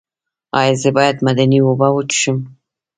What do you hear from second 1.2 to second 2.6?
معدني اوبه وڅښم؟